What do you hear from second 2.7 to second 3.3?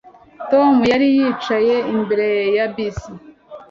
bisi